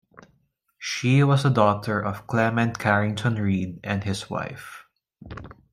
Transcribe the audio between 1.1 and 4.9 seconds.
was the daughter of Clement Carrington Read and his wife.